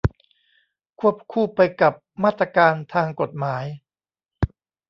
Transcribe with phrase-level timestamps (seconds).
[0.99, 1.93] ควบคู่ไปกับ
[2.23, 3.65] มาตรการทางกฎหมาย